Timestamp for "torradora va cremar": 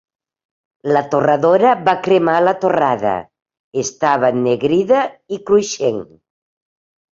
1.11-2.39